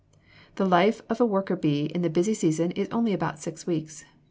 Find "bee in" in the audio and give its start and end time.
1.55-2.01